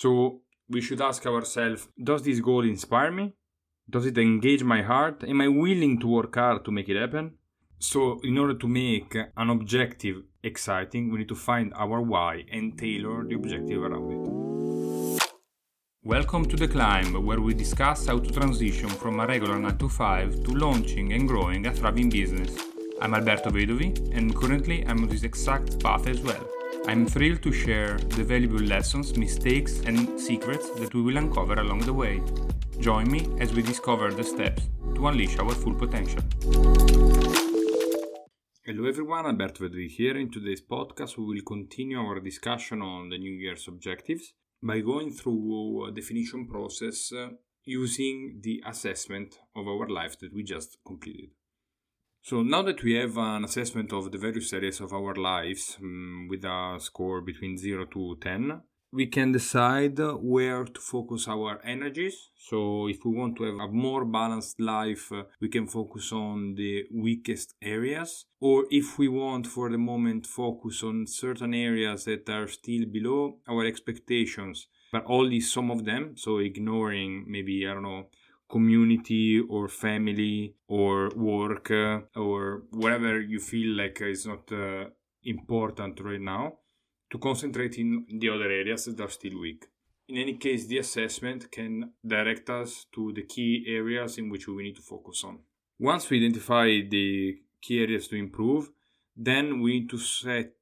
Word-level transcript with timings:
So 0.00 0.40
we 0.68 0.80
should 0.80 1.00
ask 1.00 1.24
ourselves 1.24 1.86
Does 2.02 2.22
this 2.24 2.40
goal 2.40 2.64
inspire 2.64 3.12
me? 3.12 3.34
Does 3.88 4.06
it 4.06 4.18
engage 4.18 4.64
my 4.64 4.82
heart? 4.82 5.22
Am 5.22 5.40
I 5.40 5.46
willing 5.46 6.00
to 6.00 6.08
work 6.08 6.34
hard 6.34 6.64
to 6.64 6.72
make 6.72 6.88
it 6.88 7.00
happen? 7.00 7.34
So, 7.78 8.18
in 8.24 8.36
order 8.36 8.54
to 8.54 8.66
make 8.66 9.14
an 9.14 9.50
objective 9.50 10.16
exciting, 10.42 11.12
we 11.12 11.18
need 11.18 11.28
to 11.28 11.36
find 11.36 11.72
our 11.76 12.00
why 12.00 12.44
and 12.50 12.76
tailor 12.76 13.24
the 13.24 13.36
objective 13.36 13.82
around 13.84 14.10
it. 14.14 15.22
Welcome 16.02 16.44
to 16.46 16.56
The 16.56 16.66
Climb, 16.66 17.12
where 17.24 17.40
we 17.40 17.54
discuss 17.54 18.06
how 18.08 18.18
to 18.18 18.32
transition 18.32 18.88
from 18.88 19.20
a 19.20 19.26
regular 19.28 19.60
9 19.60 19.78
to 19.78 19.88
5 19.88 20.42
to 20.42 20.50
launching 20.54 21.12
and 21.12 21.28
growing 21.28 21.66
a 21.66 21.72
thriving 21.72 22.10
business. 22.10 22.50
I'm 23.00 23.14
Alberto 23.14 23.50
Vedovi, 23.50 23.90
and 24.16 24.34
currently 24.34 24.84
I'm 24.88 25.04
on 25.04 25.08
this 25.08 25.22
exact 25.22 25.78
path 25.78 26.08
as 26.08 26.20
well. 26.20 26.44
I'm 26.86 27.06
thrilled 27.06 27.42
to 27.44 27.50
share 27.50 27.96
the 27.96 28.22
valuable 28.22 28.58
lessons, 28.58 29.16
mistakes, 29.16 29.80
and 29.86 30.20
secrets 30.20 30.68
that 30.72 30.92
we 30.92 31.00
will 31.00 31.16
uncover 31.16 31.54
along 31.54 31.78
the 31.80 31.94
way. 31.94 32.20
Join 32.78 33.10
me 33.10 33.26
as 33.40 33.54
we 33.54 33.62
discover 33.62 34.10
the 34.12 34.22
steps 34.22 34.68
to 34.94 35.06
unleash 35.08 35.38
our 35.38 35.52
full 35.52 35.74
potential. 35.74 36.22
Hello 38.66 38.86
everyone, 38.86 39.24
Alberto 39.24 39.64
Vedovi 39.64 39.88
here. 39.88 40.18
In 40.18 40.30
today's 40.30 40.60
podcast, 40.60 41.16
we 41.16 41.24
will 41.24 41.42
continue 41.46 41.98
our 41.98 42.20
discussion 42.20 42.82
on 42.82 43.08
the 43.08 43.16
New 43.16 43.32
Year's 43.32 43.66
objectives 43.66 44.34
by 44.62 44.80
going 44.80 45.10
through 45.10 45.86
a 45.86 45.90
definition 45.90 46.46
process 46.46 47.10
uh, 47.12 47.30
using 47.64 48.40
the 48.42 48.62
assessment 48.66 49.38
of 49.56 49.66
our 49.66 49.88
life 49.88 50.18
that 50.18 50.34
we 50.34 50.42
just 50.42 50.76
completed. 50.86 51.30
So 52.26 52.42
now 52.42 52.62
that 52.62 52.82
we 52.82 52.94
have 52.94 53.18
an 53.18 53.44
assessment 53.44 53.92
of 53.92 54.10
the 54.10 54.16
various 54.16 54.50
areas 54.54 54.80
of 54.80 54.94
our 54.94 55.14
lives 55.14 55.76
um, 55.78 56.26
with 56.30 56.42
a 56.46 56.76
score 56.78 57.20
between 57.20 57.58
0 57.58 57.84
to 57.84 58.16
10, 58.18 58.62
we 58.94 59.08
can 59.08 59.32
decide 59.32 59.98
where 59.98 60.64
to 60.64 60.80
focus 60.80 61.28
our 61.28 61.60
energies. 61.66 62.30
So 62.38 62.88
if 62.88 63.04
we 63.04 63.12
want 63.12 63.36
to 63.36 63.44
have 63.44 63.56
a 63.56 63.70
more 63.70 64.06
balanced 64.06 64.58
life, 64.58 65.12
uh, 65.12 65.24
we 65.38 65.50
can 65.50 65.66
focus 65.66 66.12
on 66.12 66.54
the 66.54 66.84
weakest 66.90 67.52
areas. 67.60 68.24
Or 68.40 68.64
if 68.70 68.98
we 68.98 69.08
want 69.08 69.46
for 69.46 69.68
the 69.68 69.76
moment 69.76 70.26
focus 70.26 70.82
on 70.82 71.06
certain 71.06 71.52
areas 71.52 72.06
that 72.06 72.26
are 72.30 72.48
still 72.48 72.86
below 72.86 73.36
our 73.46 73.66
expectations, 73.66 74.66
but 74.90 75.04
only 75.08 75.40
some 75.40 75.70
of 75.70 75.84
them. 75.84 76.16
So 76.16 76.38
ignoring 76.38 77.26
maybe, 77.28 77.68
I 77.68 77.74
don't 77.74 77.82
know, 77.82 78.06
community 78.54 79.40
or 79.54 79.64
family 79.68 80.54
or 80.68 80.94
work 81.16 81.72
uh, 81.72 81.98
or 82.26 82.62
whatever 82.70 83.20
you 83.20 83.40
feel 83.40 83.70
like 83.80 84.00
is 84.02 84.26
not 84.26 84.44
uh, 84.52 84.84
important 85.24 85.94
right 86.08 86.20
now 86.20 86.44
to 87.10 87.18
concentrate 87.18 87.74
in 87.82 87.88
the 88.20 88.28
other 88.34 88.50
areas 88.60 88.84
that 88.84 89.00
are 89.00 89.14
still 89.18 89.36
weak. 89.40 89.62
In 90.08 90.16
any 90.18 90.34
case, 90.34 90.66
the 90.66 90.78
assessment 90.78 91.50
can 91.50 91.72
direct 92.16 92.48
us 92.50 92.86
to 92.94 93.12
the 93.12 93.24
key 93.34 93.52
areas 93.66 94.18
in 94.18 94.30
which 94.30 94.46
we 94.46 94.62
need 94.66 94.76
to 94.76 94.82
focus 94.82 95.24
on. 95.24 95.38
Once 95.80 96.08
we 96.08 96.18
identify 96.18 96.68
the 96.96 97.38
key 97.60 97.82
areas 97.82 98.06
to 98.08 98.16
improve, 98.16 98.70
then 99.16 99.60
we 99.62 99.80
need 99.80 99.90
to 99.90 99.98
set 99.98 100.54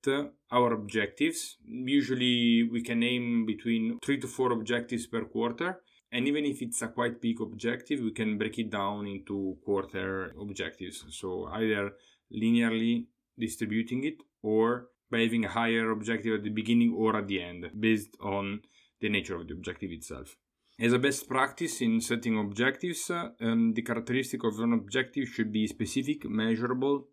our 0.51 0.73
objectives. 0.73 1.41
Usually, 1.67 2.63
we 2.75 2.81
can 2.83 3.03
aim 3.03 3.45
between 3.45 3.99
three 4.05 4.19
to 4.21 4.29
four 4.37 4.53
objectives 4.53 5.07
per 5.07 5.25
quarter 5.25 5.81
and 6.13 6.29
even 6.29 6.45
if 6.45 6.61
it's 6.61 6.83
a 6.83 6.89
quite 6.89 7.21
big 7.21 7.41
objective, 7.41 8.01
we 8.01 8.13
can 8.13 8.37
break 8.37 8.59
it 8.59 8.71
down 8.71 9.07
into 9.07 9.57
quarter 9.65 10.35
objectives. 10.39 11.05
So 11.11 11.47
either 11.47 11.93
linearly 12.33 13.07
distributing 13.39 14.05
it 14.05 14.23
or 14.43 14.89
by 15.11 15.21
having 15.21 15.45
a 15.45 15.49
higher 15.49 15.91
objective 15.91 16.35
at 16.35 16.45
the 16.45 16.51
beginning 16.51 16.95
or 16.97 17.17
at 17.17 17.29
the 17.29 17.43
end, 17.43 17.71
based 17.79 18.17
on 18.21 18.61
the 19.01 19.09
nature 19.09 19.37
of 19.37 19.49
the 19.49 19.55
objective 19.55 19.91
itself. 19.91 20.37
As 20.79 20.93
a 20.93 20.99
best 20.99 21.29
practice 21.29 21.81
in 21.81 22.01
setting 22.01 22.39
objectives, 22.39 23.11
um, 23.11 23.73
the 23.75 23.83
characteristic 23.83 24.43
of 24.45 24.59
an 24.61 24.73
objective 24.73 25.29
should 25.29 25.53
be 25.53 25.67
specific, 25.67 26.29
measurable, 26.29 27.09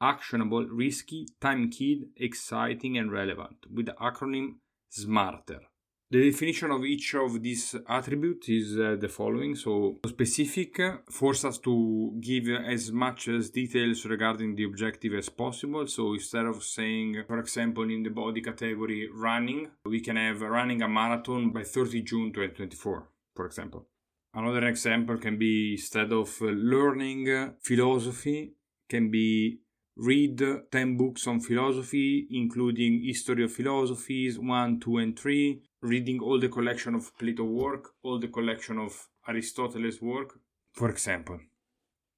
actionable, 0.00 0.66
risky, 0.66 1.26
time 1.40 1.70
keyed, 1.70 2.08
exciting, 2.16 2.98
and 2.98 3.12
relevant, 3.12 3.56
with 3.72 3.86
the 3.86 3.92
acronym 3.92 4.54
SMARTER. 4.90 5.60
The 6.14 6.30
definition 6.30 6.70
of 6.70 6.84
each 6.84 7.16
of 7.16 7.42
these 7.42 7.74
attributes 7.88 8.48
is 8.48 8.78
uh, 8.78 8.94
the 9.00 9.08
following. 9.08 9.56
So, 9.56 9.98
specific 10.06 10.80
forces 11.10 11.44
us 11.44 11.58
to 11.58 12.16
give 12.20 12.46
as 12.50 12.92
much 12.92 13.26
as 13.26 13.50
details 13.50 14.04
regarding 14.04 14.54
the 14.54 14.62
objective 14.62 15.14
as 15.14 15.28
possible. 15.28 15.88
So, 15.88 16.14
instead 16.14 16.46
of 16.46 16.62
saying, 16.62 17.24
for 17.26 17.40
example, 17.40 17.90
in 17.90 18.04
the 18.04 18.10
body 18.10 18.42
category 18.42 19.08
running, 19.12 19.66
we 19.84 19.98
can 19.98 20.14
have 20.14 20.40
running 20.42 20.82
a 20.82 20.88
marathon 20.88 21.50
by 21.50 21.64
30 21.64 22.02
June 22.02 22.32
2024, 22.32 23.08
for 23.34 23.46
example. 23.46 23.88
Another 24.32 24.68
example 24.68 25.18
can 25.18 25.36
be 25.36 25.72
instead 25.72 26.12
of 26.12 26.40
learning 26.40 27.54
philosophy, 27.60 28.52
can 28.88 29.10
be 29.10 29.58
read 29.96 30.42
10 30.70 30.96
books 30.96 31.26
on 31.26 31.40
philosophy, 31.40 32.26
including 32.30 33.02
History 33.02 33.44
of 33.44 33.52
Philosophies 33.52 34.38
1, 34.38 34.80
2, 34.80 34.98
and 34.98 35.18
3, 35.18 35.62
reading 35.82 36.20
all 36.20 36.40
the 36.40 36.48
collection 36.48 36.94
of 36.94 37.16
Plato 37.18 37.44
work, 37.44 37.90
all 38.02 38.18
the 38.18 38.28
collection 38.28 38.78
of 38.78 39.08
Aristotle's 39.28 40.00
work, 40.02 40.38
for 40.72 40.90
example. 40.90 41.38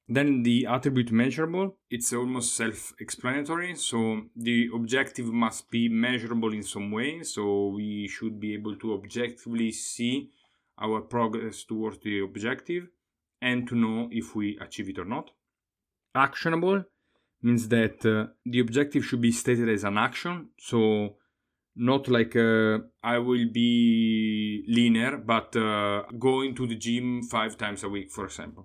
Then 0.09 0.45
the 0.45 0.67
attribute 0.67 1.11
measurable, 1.11 1.77
it's 1.91 2.13
almost 2.13 2.55
self-explanatory. 2.55 3.75
So 3.75 4.23
the 4.37 4.71
objective 4.73 5.27
must 5.27 5.69
be 5.69 5.89
measurable 5.89 6.53
in 6.53 6.63
some 6.63 6.93
way. 6.93 7.25
So 7.25 7.69
we 7.69 8.07
should 8.07 8.39
be 8.39 8.55
able 8.55 8.77
to 8.77 8.95
objectively 8.95 9.73
see 9.73 10.31
our 10.79 11.01
progress 11.01 11.65
towards 11.65 11.99
the 11.99 12.21
objective 12.21 12.87
and 13.43 13.67
to 13.67 13.75
know 13.75 14.09
if 14.13 14.37
we 14.37 14.57
achieve 14.61 14.91
it 14.91 14.99
or 14.99 15.05
not. 15.05 15.33
Actionable 16.15 16.85
means 17.47 17.69
that 17.69 18.05
uh, 18.05 18.27
the 18.45 18.61
objective 18.61 19.05
should 19.05 19.21
be 19.21 19.31
stated 19.31 19.69
as 19.69 19.85
an 19.85 19.97
action. 19.97 20.49
So 20.59 21.17
not 21.77 22.09
like 22.09 22.35
uh, 22.35 22.79
I 23.03 23.19
will 23.19 23.47
be 23.53 24.65
linear, 24.67 25.17
but 25.19 25.55
uh, 25.55 26.03
going 26.19 26.57
to 26.57 26.67
the 26.67 26.75
gym 26.75 27.23
five 27.23 27.57
times 27.57 27.85
a 27.85 27.89
week, 27.89 28.11
for 28.11 28.25
example. 28.25 28.65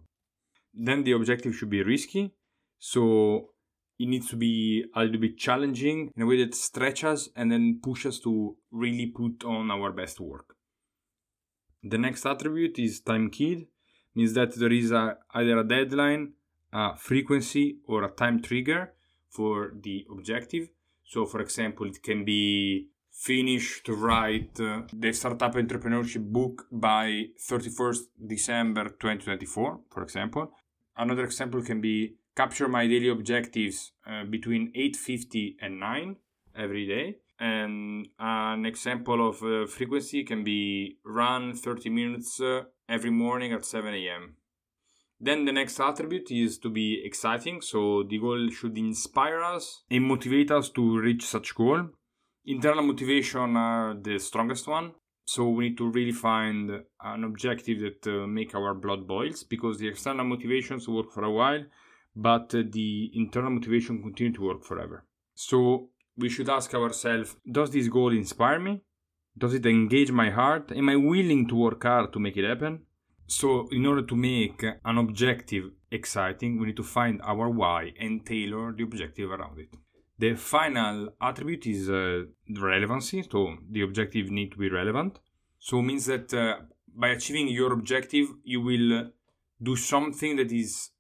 Then 0.74 1.04
the 1.04 1.12
objective 1.12 1.54
should 1.56 1.70
be 1.70 1.84
risky, 1.84 2.34
so 2.80 3.52
it 4.00 4.08
needs 4.08 4.30
to 4.30 4.38
be 4.38 4.86
a 4.96 5.04
little 5.04 5.22
bit 5.22 5.38
challenging 5.38 6.10
in 6.16 6.24
a 6.24 6.26
way 6.26 6.44
that 6.44 6.56
stretches 6.56 7.30
and 7.36 7.52
then 7.52 7.82
pushes 7.84 8.20
to 8.22 8.56
really 8.72 9.08
put 9.08 9.44
on 9.44 9.70
our 9.70 9.92
best 9.92 10.20
work. 10.20 10.56
The 11.84 11.98
next 11.98 12.26
attribute 12.26 12.80
is 12.80 13.02
time 13.02 13.30
keyed, 13.30 13.68
means 14.16 14.34
that 14.34 14.56
there 14.56 14.72
is 14.72 14.92
a, 14.92 15.18
either 15.34 15.60
a 15.60 15.68
deadline, 15.68 16.34
a 16.74 16.96
frequency, 16.98 17.78
or 17.88 18.04
a 18.04 18.12
time 18.12 18.42
trigger 18.42 18.94
for 19.30 19.74
the 19.82 20.06
objective. 20.10 20.70
So, 21.04 21.26
for 21.26 21.42
example, 21.42 21.88
it 21.88 22.02
can 22.02 22.24
be 22.24 22.88
finish 23.12 23.84
to 23.84 23.94
write 23.94 24.60
uh, 24.60 24.82
the 24.94 25.12
startup 25.14 25.54
entrepreneurship 25.56 26.24
book 26.32 26.66
by 26.72 27.26
31st 27.38 28.04
December 28.26 28.86
2024, 28.90 29.80
for 29.90 30.04
example. 30.04 30.52
Another 30.98 31.26
example 31.26 31.62
can 31.62 31.82
be 31.82 32.16
capture 32.36 32.68
my 32.68 32.88
daily 32.88 33.10
objectives 33.10 33.92
uh, 34.08 34.24
between 34.24 34.72
8.50 34.74 35.56
and 35.62 35.80
9 35.80 36.16
every 36.56 36.88
day. 36.88 37.18
And 37.40 38.08
an 38.20 38.66
example 38.66 39.28
of 39.28 39.42
uh, 39.44 39.66
frequency 39.66 40.24
can 40.24 40.44
be 40.44 40.98
run 41.04 41.56
30 41.56 41.90
minutes 41.90 42.40
uh, 42.40 42.64
every 42.88 43.10
morning 43.10 43.52
at 43.52 43.66
7 43.66 43.94
a.m. 43.94 44.36
Then 45.24 45.46
the 45.46 45.52
next 45.52 45.80
attribute 45.80 46.32
is 46.32 46.58
to 46.60 46.70
be 46.70 47.04
exciting. 47.06 47.62
So 47.62 48.04
the 48.10 48.18
goal 48.18 48.50
should 48.50 48.78
inspire 48.78 49.42
us 49.44 49.84
and 49.92 50.04
motivate 50.04 50.50
us 50.50 50.70
to 50.72 51.00
reach 51.00 51.26
such 51.26 51.54
goal. 51.54 51.90
Internal 52.46 52.84
motivation 52.84 53.56
are 53.56 53.94
the 53.94 54.18
strongest 54.18 54.68
one. 54.68 54.94
So 55.26 55.48
we 55.50 55.70
need 55.70 55.78
to 55.78 55.92
really 55.92 56.12
find 56.12 56.72
an 57.04 57.24
objective 57.24 57.80
that 57.82 58.08
uh, 58.12 58.26
make 58.26 58.56
our 58.56 58.74
blood 58.74 59.08
boils 59.08 59.44
because 59.44 59.78
the 59.78 59.88
external 59.88 60.26
motivations 60.26 60.88
work 60.88 61.12
for 61.12 61.24
a 61.24 61.32
while 61.32 61.64
but 62.16 62.54
uh, 62.54 62.64
the 62.70 63.12
internal 63.14 63.52
motivation 63.52 64.02
continue 64.02 64.34
to 64.34 64.42
work 64.42 64.64
forever. 64.64 65.06
So 65.34 65.90
we 66.18 66.30
should 66.30 66.50
ask 66.50 66.74
ourselves 66.74 67.36
does 67.50 67.72
this 67.72 67.88
goal 67.88 68.12
inspire 68.12 68.60
me? 68.60 68.82
Does 69.38 69.54
it 69.54 69.66
engage 69.66 70.12
my 70.12 70.30
heart? 70.30 70.72
Am 70.76 70.90
i 70.90 70.96
willing 70.96 71.48
to 71.48 71.56
work 71.56 71.84
hard 71.84 72.12
to 72.14 72.20
make 72.20 72.38
it 72.38 72.48
happen 72.48 72.82
so 73.40 73.68
in 73.72 73.86
order 73.86 74.04
to 74.12 74.16
make 74.16 74.64
an 74.92 74.98
objective 74.98 75.66
exciting 76.00 76.60
we 76.60 76.68
need 76.68 76.82
to 76.84 76.90
find 76.98 77.22
our 77.32 77.48
why 77.50 77.82
and 78.00 78.26
tailor 78.26 78.66
the 78.78 78.84
objective 78.84 79.30
around 79.32 79.58
it 79.66 79.74
the 80.22 80.36
final 80.36 81.10
attribute 81.20 81.66
is 81.66 81.90
uh, 81.90 82.26
relevancy, 82.48 83.24
so 83.24 83.58
the 83.68 83.82
objective 83.82 84.30
need 84.30 84.52
to 84.52 84.58
be 84.60 84.70
relevant. 84.70 85.18
So 85.58 85.80
it 85.80 85.82
means 85.82 86.06
that 86.06 86.32
uh, 86.32 86.58
by 86.96 87.08
achieving 87.08 87.48
your 87.48 87.74
objective, 87.74 88.28
you 88.44 88.62
will 88.62 89.10
do 89.64 89.76
something 89.76 90.36
that 90.36 90.52
is 90.52 90.92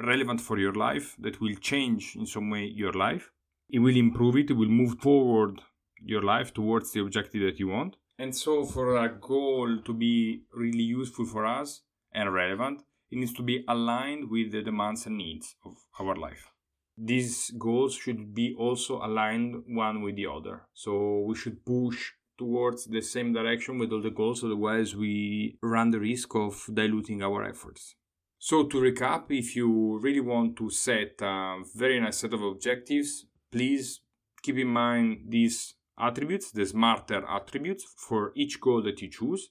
relevant 0.00 0.40
for 0.40 0.58
your 0.58 0.72
life, 0.72 1.14
that 1.20 1.40
will 1.40 1.54
change 1.60 2.16
in 2.16 2.26
some 2.26 2.50
way 2.50 2.64
your 2.64 2.92
life. 2.92 3.30
It 3.70 3.78
will 3.78 3.96
improve 3.96 4.34
it, 4.34 4.50
it 4.50 4.54
will 4.54 4.74
move 4.80 4.98
forward 4.98 5.60
your 6.04 6.22
life 6.22 6.52
towards 6.52 6.90
the 6.90 7.02
objective 7.02 7.42
that 7.42 7.60
you 7.60 7.68
want. 7.68 7.94
And 8.18 8.34
so, 8.34 8.64
for 8.64 8.96
a 8.96 9.08
goal 9.08 9.78
to 9.84 9.92
be 9.92 10.42
really 10.54 10.82
useful 10.82 11.26
for 11.26 11.44
us 11.44 11.82
and 12.12 12.32
relevant, 12.32 12.82
it 13.10 13.18
needs 13.18 13.34
to 13.34 13.42
be 13.42 13.64
aligned 13.68 14.30
with 14.30 14.52
the 14.52 14.62
demands 14.62 15.06
and 15.06 15.18
needs 15.18 15.54
of 15.64 15.76
our 16.00 16.16
life. 16.16 16.50
These 16.96 17.50
goals 17.58 17.94
should 17.94 18.34
be 18.34 18.54
also 18.58 19.04
aligned 19.04 19.64
one 19.66 20.00
with 20.00 20.16
the 20.16 20.26
other. 20.26 20.62
So, 20.72 21.24
we 21.26 21.34
should 21.34 21.64
push 21.64 22.12
towards 22.38 22.86
the 22.86 23.02
same 23.02 23.32
direction 23.34 23.78
with 23.78 23.92
all 23.92 24.02
the 24.02 24.10
goals, 24.10 24.42
otherwise, 24.42 24.96
we 24.96 25.58
run 25.62 25.90
the 25.90 26.00
risk 26.00 26.34
of 26.34 26.64
diluting 26.72 27.22
our 27.22 27.44
efforts. 27.44 27.96
So, 28.38 28.64
to 28.64 28.78
recap, 28.78 29.24
if 29.30 29.56
you 29.56 29.98
really 29.98 30.20
want 30.20 30.56
to 30.56 30.70
set 30.70 31.20
a 31.20 31.58
very 31.74 32.00
nice 32.00 32.18
set 32.18 32.32
of 32.32 32.42
objectives, 32.42 33.26
please 33.52 34.00
keep 34.42 34.56
in 34.56 34.68
mind 34.68 35.24
these 35.28 35.74
attributes, 35.98 36.50
the 36.50 36.66
smarter 36.66 37.24
attributes 37.28 37.84
for 37.96 38.32
each 38.34 38.60
goal 38.60 38.82
that 38.82 39.00
you 39.00 39.08
choose. 39.08 39.48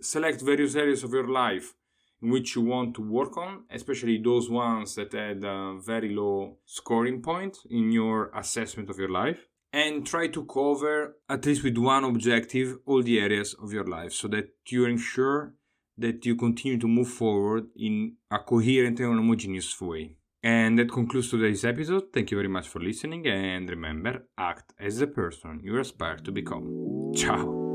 Select 0.00 0.42
various 0.42 0.74
areas 0.76 1.02
of 1.02 1.12
your 1.12 1.28
life 1.28 1.74
in 2.22 2.30
which 2.30 2.54
you 2.54 2.62
want 2.62 2.94
to 2.94 3.02
work 3.02 3.36
on, 3.36 3.64
especially 3.70 4.18
those 4.18 4.50
ones 4.50 4.94
that 4.94 5.12
had 5.12 5.44
a 5.44 5.78
very 5.84 6.14
low 6.14 6.58
scoring 6.64 7.22
point 7.22 7.58
in 7.70 7.92
your 7.92 8.30
assessment 8.34 8.90
of 8.90 8.98
your 8.98 9.10
life. 9.10 9.46
And 9.72 10.06
try 10.06 10.28
to 10.28 10.44
cover, 10.46 11.16
at 11.28 11.44
least 11.44 11.62
with 11.62 11.76
one 11.76 12.04
objective, 12.04 12.78
all 12.86 13.02
the 13.02 13.20
areas 13.20 13.54
of 13.62 13.72
your 13.72 13.84
life 13.84 14.12
so 14.12 14.26
that 14.28 14.48
you 14.66 14.86
ensure 14.86 15.54
that 15.98 16.24
you 16.24 16.36
continue 16.36 16.78
to 16.78 16.88
move 16.88 17.08
forward 17.08 17.66
in 17.76 18.14
a 18.30 18.38
coherent 18.38 18.98
and 19.00 19.18
homogeneous 19.18 19.78
way. 19.80 20.12
And 20.42 20.78
that 20.78 20.92
concludes 20.92 21.30
today's 21.30 21.64
episode. 21.64 22.12
Thank 22.12 22.30
you 22.30 22.36
very 22.36 22.48
much 22.48 22.68
for 22.68 22.78
listening 22.80 23.26
and 23.26 23.68
remember, 23.68 24.28
act 24.38 24.72
as 24.78 24.98
the 24.98 25.08
person 25.08 25.60
you 25.62 25.78
aspire 25.78 26.18
to 26.18 26.30
become. 26.30 27.12
Ciao! 27.14 27.68